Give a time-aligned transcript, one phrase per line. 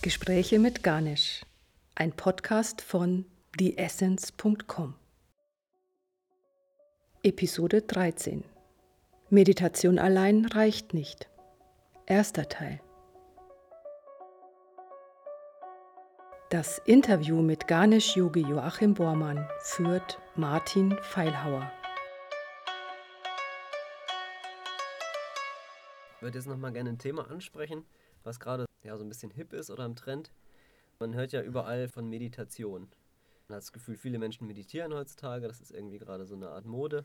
[0.00, 1.44] Gespräche mit Ganesh,
[1.96, 3.24] ein Podcast von
[3.58, 4.94] theessence.com.
[7.24, 8.44] Episode 13
[9.28, 11.28] Meditation allein reicht nicht.
[12.06, 12.80] Erster Teil.
[16.50, 21.72] Das Interview mit Ganesh Yogi Joachim Bormann führt Martin Feilhauer.
[26.14, 27.84] Ich würde jetzt nochmal gerne ein Thema ansprechen,
[28.22, 30.30] was gerade ja, so ein bisschen hip ist oder im Trend.
[30.98, 32.88] Man hört ja überall von Meditation.
[33.48, 35.48] Man hat das Gefühl, viele Menschen meditieren heutzutage.
[35.48, 37.04] Das ist irgendwie gerade so eine Art Mode.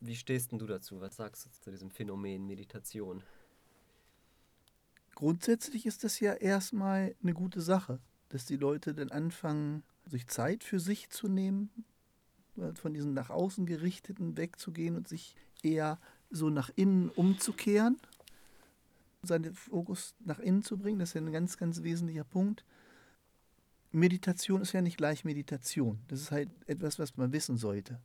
[0.00, 1.00] Wie stehst denn du dazu?
[1.00, 3.22] Was sagst du zu diesem Phänomen Meditation?
[5.14, 10.64] Grundsätzlich ist das ja erstmal eine gute Sache, dass die Leute dann anfangen, sich Zeit
[10.64, 11.70] für sich zu nehmen,
[12.74, 16.00] von diesen nach außen gerichteten wegzugehen und sich eher
[16.30, 17.98] so nach innen umzukehren
[19.22, 20.98] seinen Fokus nach innen zu bringen.
[20.98, 22.64] Das ist ja ein ganz, ganz wesentlicher Punkt.
[23.92, 26.00] Meditation ist ja nicht gleich Meditation.
[26.08, 28.00] Das ist halt etwas, was man wissen sollte.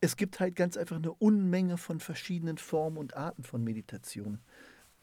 [0.00, 4.40] Es gibt halt ganz einfach eine Unmenge von verschiedenen Formen und Arten von Meditation.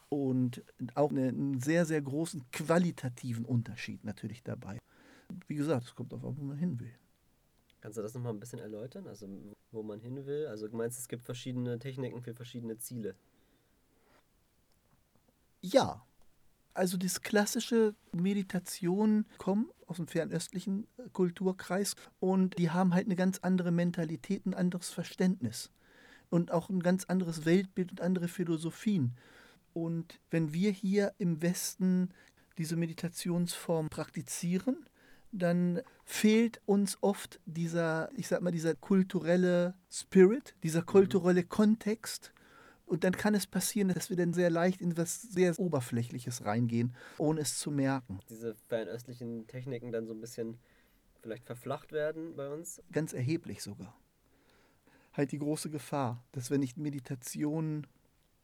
[0.07, 4.79] Und auch einen sehr, sehr großen qualitativen Unterschied natürlich dabei.
[5.47, 6.93] Wie gesagt, es kommt auf, wo man hin will.
[7.81, 9.07] Kannst du das nochmal ein bisschen erläutern?
[9.07, 9.27] Also,
[9.71, 10.47] wo man hin will?
[10.47, 13.15] Also, du meinst, es gibt verschiedene Techniken für verschiedene Ziele.
[15.71, 16.05] Ja.
[16.73, 23.15] Also das klassische Meditation kommt aus dem fernöstlichen äh, Kulturkreis und die haben halt eine
[23.15, 25.71] ganz andere Mentalität, ein anderes Verständnis
[26.29, 29.15] und auch ein ganz anderes Weltbild und andere Philosophien.
[29.73, 32.09] Und wenn wir hier im Westen
[32.57, 34.85] diese Meditationsform praktizieren,
[35.31, 40.85] dann fehlt uns oft dieser, ich sag mal, dieser kulturelle Spirit, dieser mhm.
[40.87, 42.33] kulturelle Kontext,
[42.85, 46.95] und dann kann es passieren, dass wir dann sehr leicht in etwas sehr Oberflächliches reingehen,
[47.17, 48.19] ohne es zu merken.
[48.29, 50.57] Diese fernöstlichen Techniken dann so ein bisschen
[51.21, 52.81] vielleicht verflacht werden bei uns?
[52.91, 53.97] Ganz erheblich sogar.
[55.13, 57.87] Halt die große Gefahr, dass wenn ich Meditation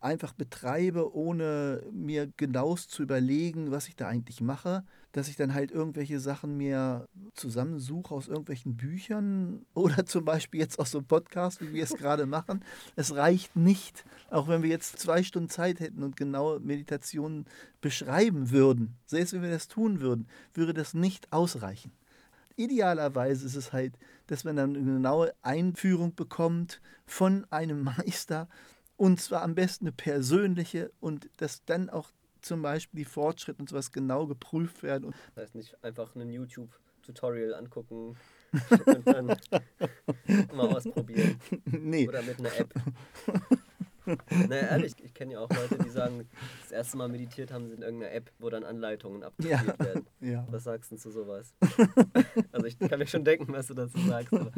[0.01, 5.53] einfach betreibe, ohne mir genauest zu überlegen, was ich da eigentlich mache, dass ich dann
[5.53, 11.07] halt irgendwelche Sachen mir zusammensuche aus irgendwelchen Büchern oder zum Beispiel jetzt aus so einem
[11.07, 12.63] Podcast, wie wir es gerade machen.
[12.95, 17.45] Es reicht nicht, auch wenn wir jetzt zwei Stunden Zeit hätten und genau Meditationen
[17.79, 21.91] beschreiben würden, selbst wenn wir das tun würden, würde das nicht ausreichen.
[22.56, 23.97] Idealerweise ist es halt,
[24.28, 28.47] dass man dann eine genaue Einführung bekommt von einem Meister,
[29.01, 33.67] und zwar am besten eine persönliche und dass dann auch zum Beispiel die Fortschritte und
[33.67, 35.16] sowas genau geprüft werden.
[35.34, 38.16] Das heißt nicht einfach ein YouTube-Tutorial angucken
[38.85, 39.25] und dann
[40.53, 41.39] mal ausprobieren.
[41.66, 42.07] Nee.
[42.07, 42.75] Oder mit einer App.
[44.49, 46.27] naja, ehrlich, ich kenne ja auch Leute, die sagen,
[46.61, 50.07] das erste Mal meditiert haben sie in irgendeiner App, wo dann Anleitungen abgespielt ja, werden.
[50.19, 50.47] Ja.
[50.49, 51.53] Was sagst du zu sowas?
[52.51, 54.33] also ich kann mir schon denken, was du dazu sagst.
[54.33, 54.51] Aber,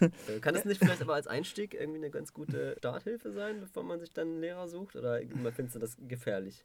[0.00, 3.82] äh, kann es nicht vielleicht aber als Einstieg irgendwie eine ganz gute Starthilfe sein, bevor
[3.82, 4.96] man sich dann einen Lehrer sucht?
[4.96, 5.20] Oder
[5.52, 6.64] findest du das gefährlich?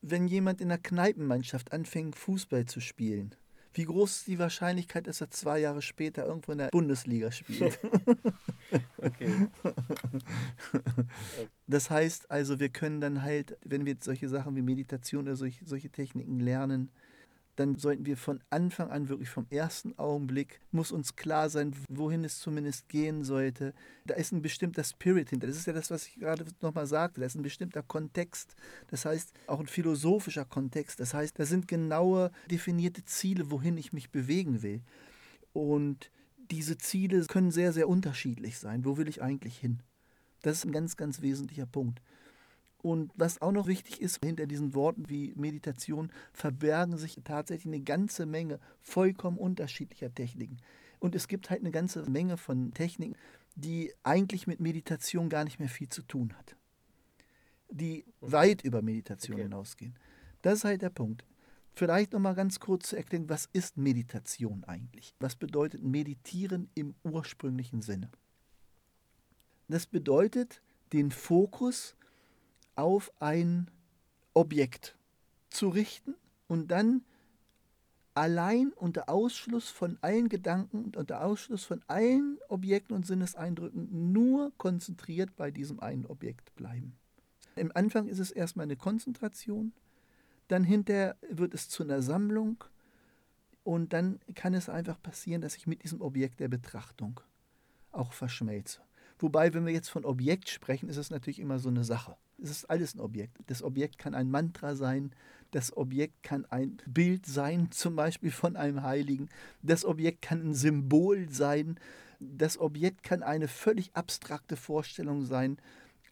[0.00, 3.36] Wenn jemand in der Kneipenmannschaft anfängt, Fußball zu spielen,
[3.74, 7.78] wie groß ist die Wahrscheinlichkeit, dass er zwei Jahre später irgendwo in der Bundesliga spielt?
[8.98, 9.48] okay.
[11.66, 15.64] Das heißt also, wir können dann halt, wenn wir solche Sachen wie Meditation oder solche,
[15.64, 16.90] solche Techniken lernen,
[17.56, 22.24] dann sollten wir von Anfang an, wirklich vom ersten Augenblick, muss uns klar sein, wohin
[22.24, 23.74] es zumindest gehen sollte.
[24.06, 25.46] Da ist ein bestimmter Spirit hinter.
[25.46, 27.20] Das ist ja das, was ich gerade nochmal sagte.
[27.20, 28.56] Da ist ein bestimmter Kontext.
[28.88, 30.98] Das heißt, auch ein philosophischer Kontext.
[30.98, 34.80] Das heißt, da sind genaue definierte Ziele, wohin ich mich bewegen will.
[35.52, 36.10] Und
[36.50, 38.86] diese Ziele können sehr, sehr unterschiedlich sein.
[38.86, 39.82] Wo will ich eigentlich hin?
[40.40, 42.00] Das ist ein ganz, ganz wesentlicher Punkt.
[42.82, 47.82] Und was auch noch wichtig ist, hinter diesen Worten wie Meditation verbergen sich tatsächlich eine
[47.82, 50.58] ganze Menge vollkommen unterschiedlicher Techniken.
[50.98, 53.16] Und es gibt halt eine ganze Menge von Techniken,
[53.54, 56.56] die eigentlich mit Meditation gar nicht mehr viel zu tun hat.
[57.70, 59.44] Die weit über Meditation okay.
[59.44, 59.96] hinausgehen.
[60.42, 61.24] Das ist halt der Punkt.
[61.74, 65.14] Vielleicht nochmal ganz kurz zu erklären, was ist Meditation eigentlich?
[65.20, 68.10] Was bedeutet Meditieren im ursprünglichen Sinne?
[69.68, 70.60] Das bedeutet,
[70.92, 71.96] den Fokus
[72.76, 73.70] auf ein
[74.34, 74.96] Objekt
[75.50, 76.14] zu richten
[76.48, 77.02] und dann
[78.14, 84.52] allein unter Ausschluss von allen Gedanken und unter Ausschluss von allen Objekten und Sinneseindrücken nur
[84.58, 86.94] konzentriert bei diesem einen Objekt bleiben.
[87.56, 89.72] Im Anfang ist es erstmal eine Konzentration,
[90.48, 92.64] dann hinterher wird es zu einer Sammlung
[93.64, 97.20] und dann kann es einfach passieren, dass ich mit diesem Objekt der Betrachtung
[97.92, 98.80] auch verschmelze
[99.22, 102.16] Wobei, wenn wir jetzt von Objekt sprechen, ist es natürlich immer so eine Sache.
[102.42, 103.38] Es ist alles ein Objekt.
[103.46, 105.12] Das Objekt kann ein Mantra sein,
[105.52, 109.28] das Objekt kann ein Bild sein, zum Beispiel von einem Heiligen.
[109.62, 111.78] Das Objekt kann ein Symbol sein.
[112.18, 115.58] Das Objekt kann eine völlig abstrakte Vorstellung sein.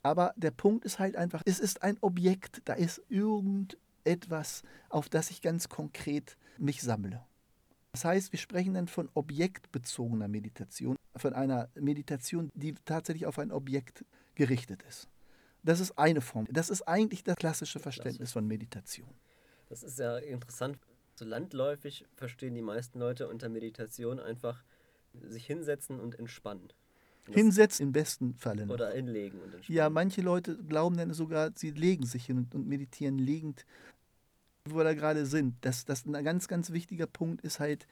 [0.03, 5.31] Aber der Punkt ist halt einfach, es ist ein Objekt, da ist irgendetwas, auf das
[5.31, 7.23] ich ganz konkret mich sammle.
[7.93, 13.51] Das heißt, wir sprechen dann von objektbezogener Meditation, von einer Meditation, die tatsächlich auf ein
[13.51, 14.05] Objekt
[14.37, 15.10] gerichtet ist.
[15.63, 16.47] Das ist eine Form.
[16.51, 19.09] Das ist eigentlich das klassische Verständnis von Meditation.
[19.69, 20.79] Das ist ja interessant.
[21.15, 24.65] So landläufig verstehen die meisten Leute unter Meditation einfach
[25.13, 26.73] sich hinsetzen und entspannen.
[27.27, 28.67] Das hinsetzen im besten Falle.
[28.67, 28.75] Noch.
[28.75, 29.77] Oder hinlegen und entspannen.
[29.77, 33.67] Ja, manche Leute glauben dann sogar, sie legen sich hin und, und meditieren liegend
[34.65, 37.87] wo wir da gerade sind, dass das ein ganz, ganz wichtiger Punkt ist halt,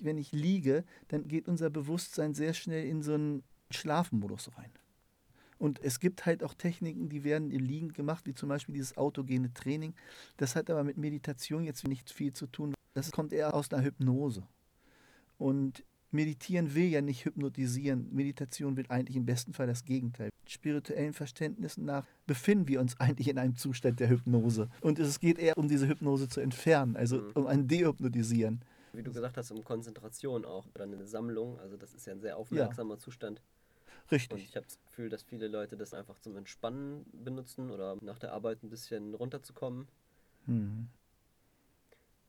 [0.00, 4.70] wenn ich liege, dann geht unser Bewusstsein sehr schnell in so einen Schlafmodus rein.
[5.58, 9.52] Und es gibt halt auch Techniken, die werden liegend gemacht, wie zum Beispiel dieses autogene
[9.52, 9.94] Training.
[10.36, 12.74] Das hat aber mit Meditation jetzt nicht viel zu tun.
[12.94, 14.46] Das kommt eher aus einer Hypnose.
[15.36, 18.08] Und Meditieren will ja nicht hypnotisieren.
[18.14, 20.30] Meditation will eigentlich im besten Fall das Gegenteil.
[20.46, 24.70] Spirituellen Verständnissen nach befinden wir uns eigentlich in einem Zustand der Hypnose.
[24.80, 27.30] Und es geht eher um diese Hypnose zu entfernen, also mhm.
[27.34, 28.62] um ein Dehypnotisieren.
[28.94, 31.58] Wie du gesagt hast, um Konzentration auch oder eine Sammlung.
[31.60, 32.98] Also das ist ja ein sehr aufmerksamer ja.
[32.98, 33.42] Zustand.
[34.10, 34.32] Richtig.
[34.32, 38.18] Und ich habe das Gefühl, dass viele Leute das einfach zum Entspannen benutzen oder nach
[38.18, 39.88] der Arbeit ein bisschen runterzukommen.
[40.46, 40.88] Mhm.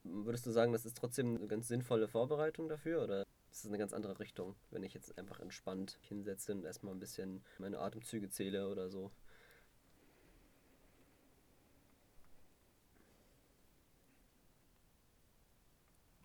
[0.03, 3.03] Würdest du sagen, das ist trotzdem eine ganz sinnvolle Vorbereitung dafür?
[3.03, 6.99] Oder ist eine ganz andere Richtung, wenn ich jetzt einfach entspannt hinsetze und erstmal ein
[6.99, 9.11] bisschen meine Atemzüge zähle oder so.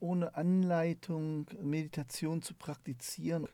[0.01, 3.49] Ohne Anleitung Meditation zu praktizieren.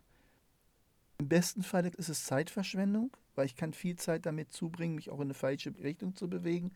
[1.20, 5.18] Im besten Fall ist es Zeitverschwendung, weil ich kann viel Zeit damit zubringen, mich auch
[5.18, 6.70] in eine falsche Richtung zu bewegen.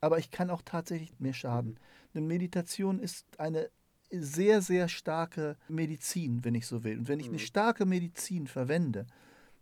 [0.00, 1.78] Aber ich kann auch tatsächlich mehr schaden.
[2.12, 3.70] Denn Meditation ist eine
[4.10, 6.98] sehr, sehr starke Medizin, wenn ich so will.
[6.98, 7.42] Und wenn ich eine mhm.
[7.46, 9.06] starke Medizin verwende,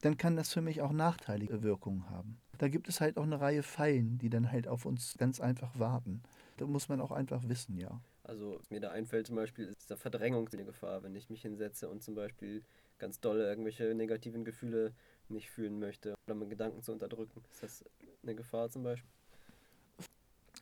[0.01, 2.39] dann kann das für mich auch nachteilige Wirkungen haben.
[2.57, 5.79] Da gibt es halt auch eine Reihe Fallen, die dann halt auf uns ganz einfach
[5.79, 6.23] warten.
[6.57, 8.01] Da muss man auch einfach wissen, ja.
[8.23, 11.43] Also was mir da einfällt zum Beispiel ist der Verdrängung eine Gefahr, wenn ich mich
[11.43, 12.63] hinsetze und zum Beispiel
[12.99, 14.95] ganz dolle irgendwelche negativen Gefühle
[15.29, 17.43] nicht fühlen möchte oder meine Gedanken zu unterdrücken.
[17.51, 17.85] Ist das
[18.23, 19.11] eine Gefahr zum Beispiel?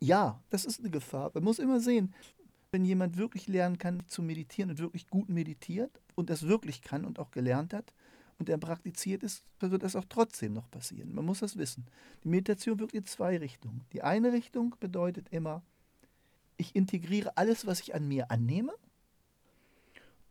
[0.01, 1.31] Ja, das ist eine Gefahr.
[1.35, 2.15] Man muss immer sehen,
[2.73, 7.05] wenn jemand wirklich lernen kann zu meditieren und wirklich gut meditiert und das wirklich kann
[7.05, 7.93] und auch gelernt hat
[8.39, 11.15] und er praktiziert ist, wird das auch trotzdem noch passieren.
[11.15, 11.87] Man muss das wissen.
[12.25, 13.85] Die Meditation wirkt in zwei Richtungen.
[13.93, 15.63] Die eine Richtung bedeutet immer,
[16.57, 18.73] ich integriere alles, was ich an mir annehme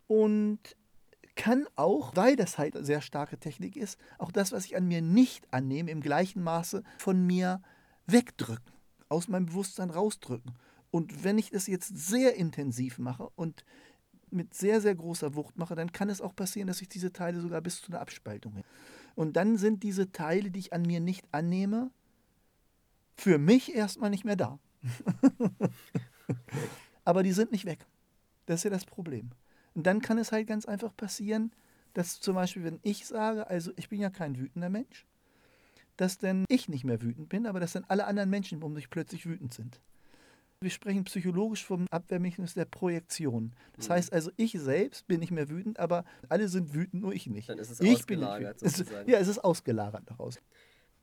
[0.08, 0.76] und
[1.42, 5.02] kann auch, weil das halt sehr starke Technik ist, auch das, was ich an mir
[5.02, 7.64] nicht annehme, im gleichen Maße von mir
[8.06, 8.72] wegdrücken,
[9.10, 10.54] aus meinem Bewusstsein rausdrücken.
[10.92, 13.66] Und wenn ich das jetzt sehr intensiv mache und
[14.30, 17.42] mit sehr, sehr großer Wucht mache, dann kann es auch passieren, dass ich diese Teile
[17.42, 18.64] sogar bis zu einer Abspaltung hin.
[19.16, 21.90] Und dann sind diese Teile, die ich an mir nicht annehme,
[23.16, 24.60] für mich erstmal nicht mehr da.
[27.04, 27.88] Aber die sind nicht weg.
[28.46, 29.32] Das ist ja das Problem.
[29.74, 31.52] Und dann kann es halt ganz einfach passieren,
[31.94, 35.06] dass zum Beispiel, wenn ich sage, also ich bin ja kein wütender Mensch,
[35.98, 38.90] dass dann ich nicht mehr wütend bin, aber dass dann alle anderen Menschen um mich
[38.90, 39.80] plötzlich wütend sind.
[40.62, 43.54] Wir sprechen psychologisch vom Abwehrmechanismus der Projektion.
[43.76, 43.94] Das mhm.
[43.94, 47.50] heißt also, ich selbst bin nicht mehr wütend, aber alle sind wütend, nur ich nicht.
[47.50, 49.10] Dann ist es ich ausgelagert sozusagen.
[49.10, 50.40] ja, es ist ausgelagert daraus.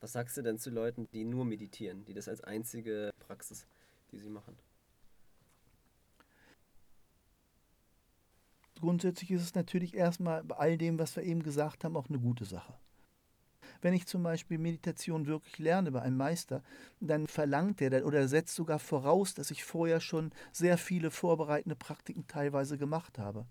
[0.01, 3.67] Was sagst du denn zu Leuten, die nur meditieren, die das als einzige Praxis,
[4.13, 4.57] die sie machen?
[8.81, 12.19] Grundsätzlich ist es natürlich erstmal bei all dem, was wir eben gesagt haben, auch eine
[12.19, 12.75] gute Sache.
[13.81, 16.63] Wenn ich zum Beispiel Meditation wirklich lerne bei einem Meister,
[17.01, 22.27] dann verlangt er oder setzt sogar voraus, dass ich vorher schon sehr viele vorbereitende Praktiken
[22.27, 23.47] teilweise gemacht habe.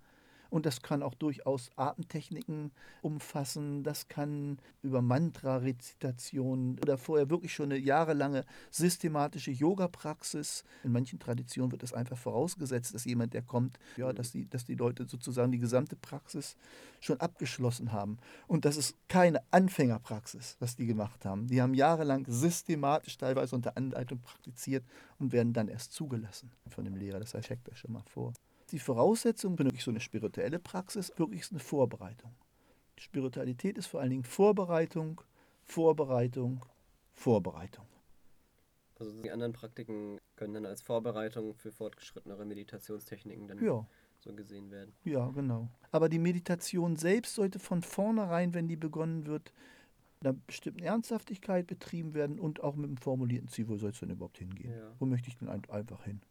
[0.49, 7.71] Und das kann auch durchaus Atemtechniken umfassen, das kann über Mantra-Rezitation oder vorher wirklich schon
[7.71, 10.63] eine jahrelange systematische Yoga-Praxis.
[10.83, 14.65] In manchen Traditionen wird es einfach vorausgesetzt, dass jemand, der kommt, ja, dass die, dass
[14.65, 16.55] die Leute sozusagen die gesamte Praxis
[16.99, 18.17] schon abgeschlossen haben.
[18.47, 21.47] Und das ist keine Anfängerpraxis, was die gemacht haben.
[21.47, 24.83] Die haben jahrelang systematisch teilweise unter Anleitung praktiziert
[25.19, 27.19] und werden dann erst zugelassen von dem Lehrer.
[27.19, 28.33] Das heißt, checkt das schon mal vor.
[28.71, 32.33] Die Voraussetzung für wirklich so eine spirituelle Praxis wirklich ist eine Vorbereitung.
[32.97, 35.21] Spiritualität ist vor allen Dingen Vorbereitung,
[35.63, 36.65] Vorbereitung,
[37.13, 37.85] Vorbereitung.
[38.99, 43.85] Also die anderen Praktiken können dann als Vorbereitung für fortgeschrittenere Meditationstechniken dann ja.
[44.19, 44.93] so gesehen werden.
[45.03, 45.69] Ja, genau.
[45.91, 49.53] Aber die Meditation selbst sollte von vornherein, wenn die begonnen wird,
[50.21, 54.09] einer bestimmten Ernsthaftigkeit betrieben werden und auch mit einem formulierten Ziel, wo soll es denn
[54.09, 54.71] überhaupt hingehen?
[54.71, 54.91] Ja.
[54.97, 56.21] Wo möchte ich denn einfach hin?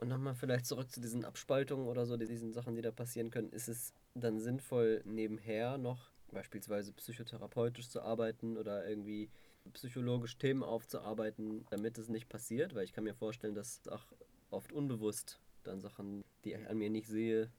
[0.00, 3.50] Und nochmal vielleicht zurück zu diesen Abspaltungen oder so, diesen Sachen, die da passieren können.
[3.50, 9.28] Ist es dann sinnvoll, nebenher noch beispielsweise psychotherapeutisch zu arbeiten oder irgendwie
[9.74, 12.74] psychologisch Themen aufzuarbeiten, damit es nicht passiert?
[12.74, 14.06] Weil ich kann mir vorstellen, dass auch
[14.50, 17.50] oft unbewusst dann Sachen, die ich an mir nicht sehe,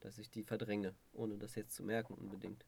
[0.00, 2.66] dass ich die verdränge, ohne das jetzt zu merken unbedingt.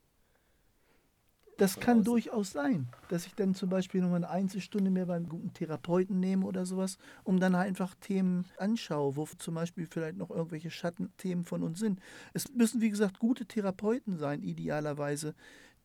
[1.58, 5.54] Das kann durchaus sein, dass ich dann zum Beispiel nochmal eine Einzelstunde mehr beim guten
[5.54, 10.70] Therapeuten nehme oder sowas, um dann einfach Themen anschaue, wo zum Beispiel vielleicht noch irgendwelche
[10.70, 12.00] Schattenthemen von uns sind.
[12.34, 15.34] Es müssen, wie gesagt, gute Therapeuten sein, idealerweise,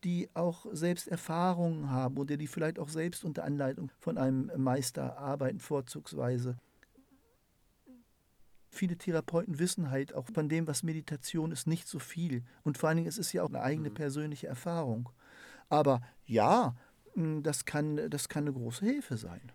[0.04, 5.16] die auch selbst Erfahrungen haben oder die vielleicht auch selbst unter Anleitung von einem Meister
[5.16, 6.58] arbeiten, vorzugsweise.
[8.68, 12.42] Viele Therapeuten wissen halt auch von dem, was Meditation ist, nicht so viel.
[12.62, 13.94] Und vor allen Dingen, es ist ja auch eine eigene mhm.
[13.94, 15.10] persönliche Erfahrung.
[15.72, 16.76] Aber ja,
[17.14, 19.50] hm, das kann, das kann eine große Hilfe sein.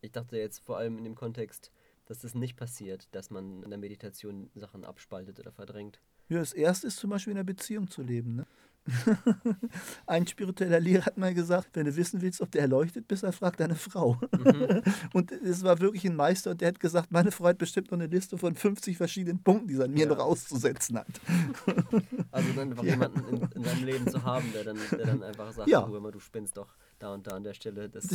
[0.00, 1.72] Ich dachte jetzt vor allem in dem Kontext,
[2.06, 6.00] dass das nicht passiert, dass man in der Meditation Sachen abspaltet oder verdrängt.
[6.28, 8.36] Ja, das erste ist zum Beispiel in einer Beziehung zu leben.
[8.36, 8.46] Ne?
[10.06, 13.32] Ein spiritueller Lehrer hat mal gesagt, wenn du wissen willst, ob der erleuchtet bist, dann
[13.32, 14.18] frag deine Frau.
[14.32, 14.82] Mhm.
[15.12, 17.98] Und es war wirklich ein Meister und der hat gesagt, meine Frau hat bestimmt noch
[17.98, 20.06] eine Liste von 50 verschiedenen Punkten, die sie an mir ja.
[20.06, 21.06] noch auszusetzen hat.
[22.30, 22.92] Also dann einfach ja.
[22.92, 25.82] jemanden in, in deinem Leben zu haben, der dann, der dann einfach sagt, ja.
[25.82, 27.90] du, immer, du spinnst doch da und da an der Stelle.
[27.90, 28.08] Das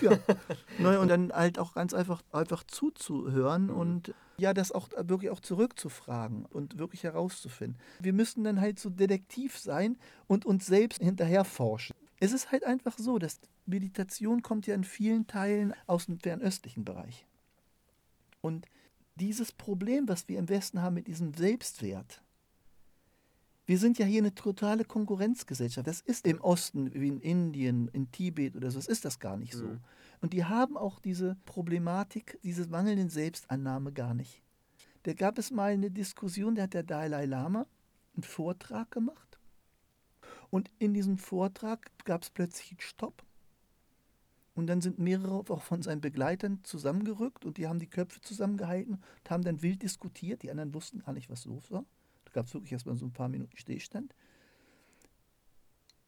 [0.00, 0.12] ja.
[0.78, 3.76] Naja, und dann halt auch ganz einfach, einfach zuzuhören mhm.
[3.76, 7.80] und ja, das auch wirklich auch zurückzufragen und wirklich herauszufinden.
[8.00, 11.94] Wir müssen dann halt so detektiv sein und uns selbst hinterher forschen.
[12.20, 16.84] Es ist halt einfach so, dass Meditation kommt ja in vielen Teilen aus dem fernöstlichen
[16.84, 17.26] Bereich.
[18.40, 18.66] Und
[19.16, 22.22] dieses Problem, was wir im Westen haben mit diesem Selbstwert,
[23.66, 25.86] wir sind ja hier eine totale Konkurrenzgesellschaft.
[25.86, 29.36] Das ist im Osten, wie in Indien, in Tibet oder so, das ist das gar
[29.36, 29.64] nicht so.
[29.64, 29.80] Mhm.
[30.24, 34.40] Und die haben auch diese Problematik, diese mangelnden Selbstannahme gar nicht.
[35.02, 37.66] Da gab es mal eine Diskussion, da hat der Dalai Lama
[38.14, 39.38] einen Vortrag gemacht.
[40.48, 43.22] Und in diesem Vortrag gab es plötzlich einen Stopp.
[44.54, 48.94] Und dann sind mehrere auch von seinen Begleitern zusammengerückt und die haben die Köpfe zusammengehalten
[48.94, 50.42] und haben dann wild diskutiert.
[50.42, 51.84] Die anderen wussten gar nicht, was los war.
[52.24, 54.14] Da gab es wirklich erstmal so ein paar Minuten Stillstand.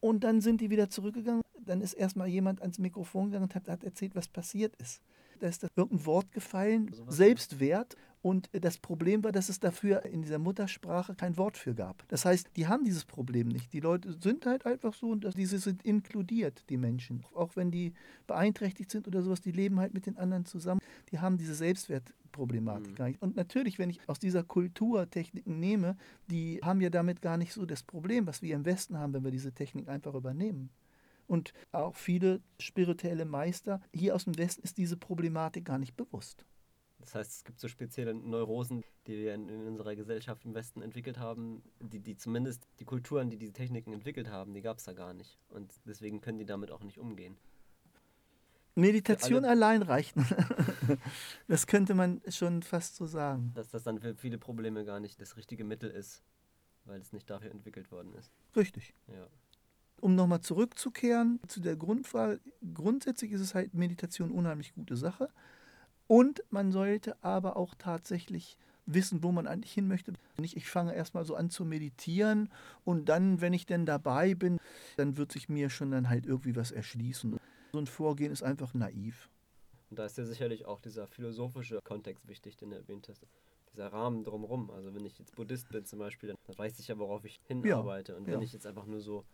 [0.00, 1.42] Und dann sind die wieder zurückgegangen.
[1.58, 5.02] Dann ist erstmal jemand ans Mikrofon gegangen und hat, hat erzählt, was passiert ist.
[5.40, 7.96] Da ist irgendein Wort gefallen, also Selbstwert.
[8.22, 12.02] Und das Problem war, dass es dafür in dieser Muttersprache kein Wort für gab.
[12.08, 13.72] Das heißt, die haben dieses Problem nicht.
[13.72, 17.24] Die Leute sind halt einfach so und diese sind inkludiert, die Menschen.
[17.34, 17.92] Auch wenn die
[18.26, 20.80] beeinträchtigt sind oder sowas, die leben halt mit den anderen zusammen.
[21.12, 23.14] Die haben diese Selbstwertproblematik mhm.
[23.20, 25.96] Und natürlich, wenn ich aus dieser Kultur Techniken nehme,
[26.28, 29.22] die haben ja damit gar nicht so das Problem, was wir im Westen haben, wenn
[29.22, 30.70] wir diese Technik einfach übernehmen.
[31.26, 36.44] Und auch viele spirituelle Meister hier aus dem Westen ist diese Problematik gar nicht bewusst.
[36.98, 40.82] Das heißt, es gibt so spezielle Neurosen, die wir in, in, unserer Gesellschaft im Westen
[40.82, 44.84] entwickelt haben, die, die zumindest die Kulturen, die diese Techniken entwickelt haben, die gab es
[44.84, 45.38] da gar nicht.
[45.48, 47.36] Und deswegen können die damit auch nicht umgehen.
[48.74, 50.14] Meditation allein reicht.
[51.48, 53.52] das könnte man schon fast so sagen.
[53.54, 56.22] Dass das dann für viele Probleme gar nicht das richtige Mittel ist,
[56.84, 58.30] weil es nicht dafür entwickelt worden ist.
[58.54, 58.94] Richtig.
[59.06, 59.28] Ja.
[60.00, 62.40] Um nochmal zurückzukehren zu der Grundfrage,
[62.74, 65.30] grundsätzlich ist es halt Meditation unheimlich gute Sache.
[66.06, 70.12] Und man sollte aber auch tatsächlich wissen, wo man eigentlich hin möchte.
[70.38, 72.50] Nicht, ich fange erstmal so an zu meditieren
[72.84, 74.58] und dann, wenn ich denn dabei bin,
[74.96, 77.36] dann wird sich mir schon dann halt irgendwie was erschließen.
[77.72, 79.28] So ein Vorgehen ist einfach naiv.
[79.90, 83.26] Und da ist ja sicherlich auch dieser philosophische Kontext wichtig, den du erwähnt hast.
[83.72, 84.70] Dieser Rahmen drumherum.
[84.70, 88.12] Also wenn ich jetzt Buddhist bin zum Beispiel, dann weiß ich ja, worauf ich hinarbeite.
[88.12, 88.40] Ja, und wenn ja.
[88.40, 89.24] ich jetzt einfach nur so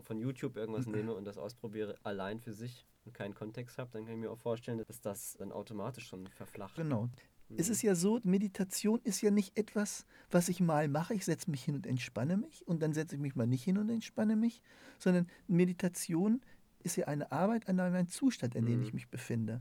[0.00, 4.04] von YouTube irgendwas nehme und das ausprobiere, allein für sich und keinen Kontext habe, dann
[4.04, 6.76] kann ich mir auch vorstellen, dass das dann automatisch schon verflacht.
[6.76, 7.08] Genau.
[7.48, 7.56] Mhm.
[7.58, 11.14] Es ist ja so, Meditation ist ja nicht etwas, was ich mal mache.
[11.14, 13.78] Ich setze mich hin und entspanne mich und dann setze ich mich mal nicht hin
[13.78, 14.62] und entspanne mich,
[14.98, 16.42] sondern Meditation
[16.82, 18.86] ist ja eine Arbeit an einem Zustand, in dem mhm.
[18.86, 19.60] ich mich befinde.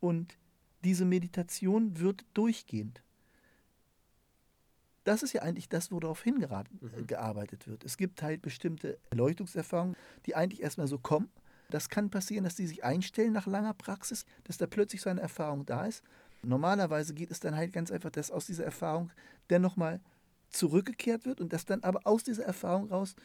[0.00, 0.38] Und
[0.84, 3.02] diese Meditation wird durchgehend.
[5.04, 7.70] Das ist ja eigentlich das, worauf hingearbeitet mhm.
[7.70, 7.84] wird.
[7.84, 9.96] Es gibt halt bestimmte Erleuchtungserfahrungen,
[10.26, 11.28] die eigentlich erstmal so kommen.
[11.70, 15.20] Das kann passieren, dass die sich einstellen nach langer Praxis, dass da plötzlich so eine
[15.20, 16.02] Erfahrung da ist.
[16.42, 19.10] Normalerweise geht es dann halt ganz einfach, dass aus dieser Erfahrung
[19.48, 20.00] dann nochmal
[20.50, 23.16] zurückgekehrt wird und dass dann aber aus dieser Erfahrung raus,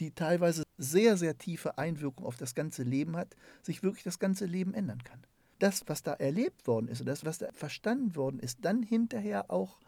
[0.00, 4.46] die teilweise sehr, sehr tiefe Einwirkung auf das ganze Leben hat, sich wirklich das ganze
[4.46, 5.22] Leben ändern kann.
[5.58, 9.50] Das, was da erlebt worden ist und das, was da verstanden worden ist, dann hinterher
[9.50, 9.80] auch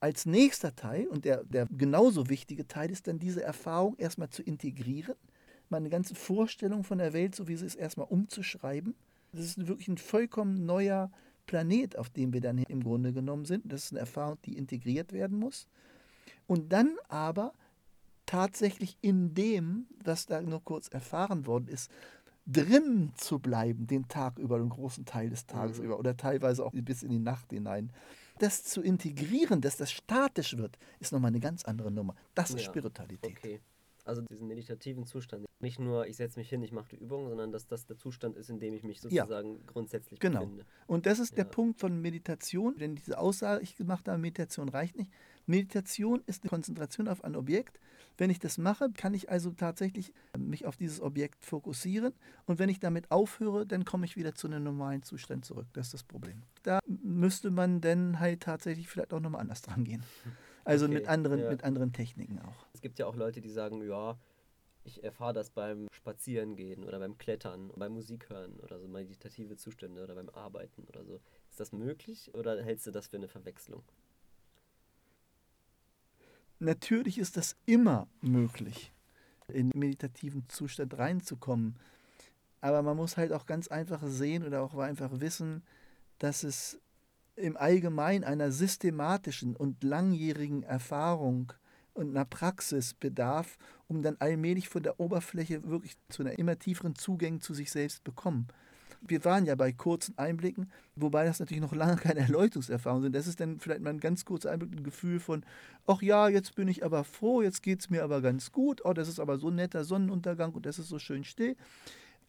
[0.00, 4.42] als nächster Teil, und der, der genauso wichtige Teil ist dann diese Erfahrung erstmal zu
[4.42, 5.14] integrieren,
[5.68, 8.94] meine ganze Vorstellung von der Welt, so wie sie ist, erstmal umzuschreiben.
[9.32, 11.10] Das ist wirklich ein vollkommen neuer
[11.46, 13.70] Planet, auf dem wir dann im Grunde genommen sind.
[13.70, 15.68] Das ist eine Erfahrung, die integriert werden muss.
[16.46, 17.52] Und dann aber
[18.26, 21.90] tatsächlich in dem, was da nur kurz erfahren worden ist,
[22.46, 25.84] drin zu bleiben, den Tag über, den großen Teil des Tages mhm.
[25.84, 27.92] über oder teilweise auch bis in die Nacht hinein.
[28.40, 32.14] Das zu integrieren, dass das statisch wird, ist nochmal eine ganz andere Nummer.
[32.34, 33.36] Das ist ja, Spiritualität.
[33.36, 33.60] Okay.
[34.06, 35.44] Also diesen meditativen Zustand.
[35.60, 38.38] Nicht nur, ich setze mich hin, ich mache die Übung, sondern dass das der Zustand
[38.38, 39.60] ist, in dem ich mich sozusagen ja.
[39.66, 40.40] grundsätzlich genau.
[40.40, 40.64] befinde.
[40.86, 41.44] Und das ist ja.
[41.44, 42.76] der Punkt von Meditation.
[42.78, 45.12] Denn diese Aussage, ich gemacht habe, Meditation reicht nicht.
[45.46, 47.78] Meditation ist eine Konzentration auf ein Objekt.
[48.16, 52.14] Wenn ich das mache, kann ich also tatsächlich mich auf dieses Objekt fokussieren.
[52.46, 55.66] Und wenn ich damit aufhöre, dann komme ich wieder zu einem normalen Zustand zurück.
[55.72, 56.42] Das ist das Problem.
[56.62, 56.79] Da
[57.20, 60.02] müsste man dann halt tatsächlich vielleicht auch nochmal anders dran gehen.
[60.62, 61.50] Also okay, mit, anderen, ja.
[61.50, 62.66] mit anderen Techniken auch.
[62.74, 64.18] Es gibt ja auch Leute, die sagen, ja,
[64.84, 70.04] ich erfahre das beim Spazierengehen oder beim Klettern, beim Musik hören oder so meditative Zustände
[70.04, 71.20] oder beim Arbeiten oder so.
[71.48, 73.82] Ist das möglich oder hältst du das für eine Verwechslung?
[76.58, 78.92] Natürlich ist das immer möglich,
[79.48, 81.76] in meditativen Zustand reinzukommen.
[82.60, 85.62] Aber man muss halt auch ganz einfach sehen oder auch einfach wissen,
[86.18, 86.78] dass es
[87.40, 91.52] im Allgemeinen einer systematischen und langjährigen Erfahrung
[91.94, 96.94] und einer Praxis bedarf, um dann allmählich von der Oberfläche wirklich zu einer immer tieferen
[96.94, 98.48] Zugängen zu sich selbst bekommen.
[99.02, 103.14] Wir waren ja bei kurzen Einblicken, wobei das natürlich noch lange keine Erleuchtungserfahrung sind.
[103.14, 105.44] Das ist dann vielleicht mal ein ganz kurzer Einblick, ein Gefühl von,
[105.86, 108.92] ach ja, jetzt bin ich aber froh, jetzt geht es mir aber ganz gut, oh,
[108.92, 111.56] das ist aber so ein netter Sonnenuntergang und das ist so schön still.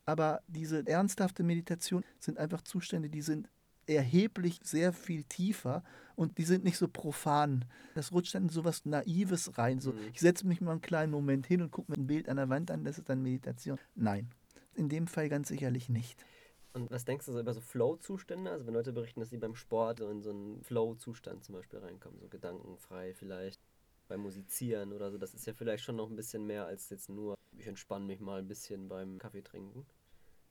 [0.05, 3.49] Aber diese ernsthafte Meditation sind einfach Zustände, die sind
[3.95, 5.83] erheblich sehr viel tiefer
[6.15, 7.65] und die sind nicht so profan.
[7.95, 9.79] Das rutscht dann in so was Naives rein.
[9.79, 9.99] So, mhm.
[10.13, 12.49] Ich setze mich mal einen kleinen Moment hin und gucke mir ein Bild an der
[12.49, 13.77] Wand an, das ist dann Meditation.
[13.95, 14.29] Nein,
[14.75, 16.25] in dem Fall ganz sicherlich nicht.
[16.73, 18.49] Und was denkst du so über so Flow-Zustände?
[18.49, 21.79] Also wenn Leute berichten, dass sie beim Sport so in so einen Flow-Zustand zum Beispiel
[21.79, 23.59] reinkommen, so gedankenfrei vielleicht
[24.07, 27.09] beim Musizieren oder so, das ist ja vielleicht schon noch ein bisschen mehr als jetzt
[27.09, 29.85] nur, ich entspanne mich mal ein bisschen beim Kaffee trinken.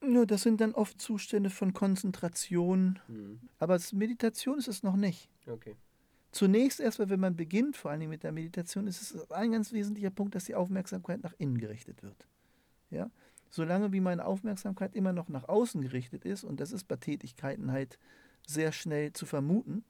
[0.02, 2.98] Nur das sind dann oft Zustände von Konzentration.
[3.08, 3.40] Mhm.
[3.58, 5.28] Aber Meditation ist es noch nicht.
[5.46, 5.76] Okay.
[6.32, 10.10] Zunächst erstmal, wenn man beginnt, vor allem mit der Meditation, ist es ein ganz wesentlicher
[10.10, 12.26] Punkt, dass die Aufmerksamkeit nach innen gerichtet wird.
[12.90, 13.10] Ja?
[13.50, 17.72] Solange wie meine Aufmerksamkeit immer noch nach außen gerichtet ist, und das ist bei Tätigkeiten
[17.72, 17.98] halt
[18.46, 19.84] sehr schnell zu vermuten,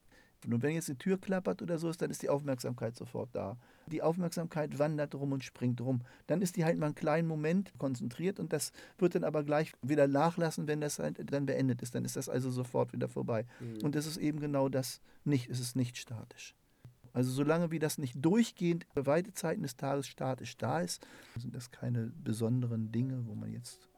[0.45, 3.57] und wenn jetzt die Tür klappert oder so ist, dann ist die Aufmerksamkeit sofort da.
[3.87, 6.01] Die Aufmerksamkeit wandert rum und springt rum.
[6.27, 9.73] Dann ist die halt mal einen kleinen Moment konzentriert und das wird dann aber gleich
[9.81, 11.93] wieder nachlassen, wenn das halt dann beendet ist.
[11.93, 13.45] Dann ist das also sofort wieder vorbei.
[13.59, 13.83] Mhm.
[13.83, 15.49] Und das ist eben genau das nicht.
[15.49, 16.55] Es ist nicht statisch.
[17.13, 21.05] Also solange wie das nicht durchgehend für weite Zeiten des Tages statisch da ist,
[21.37, 23.89] sind das keine besonderen Dinge, wo man jetzt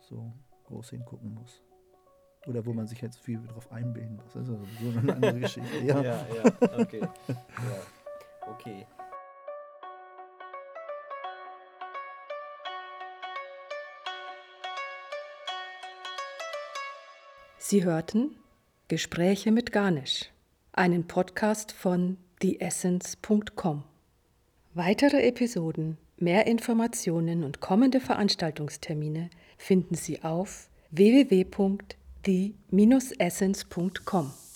[0.00, 0.32] so
[0.64, 1.62] groß hingucken muss.
[2.48, 4.32] Oder wo man sich jetzt viel darauf einbilden muss.
[4.32, 5.68] Das ist also so eine andere Geschichte.
[5.84, 7.00] Ja, ja, ja okay.
[7.00, 8.50] Ja.
[8.50, 8.86] Okay.
[17.58, 18.36] Sie hörten
[18.88, 20.30] Gespräche mit Garnisch,
[20.72, 23.82] einen Podcast von theessence.com.
[24.72, 34.47] Weitere Episoden, mehr Informationen und kommende Veranstaltungstermine finden Sie auf www.theessence.com die-essence.com.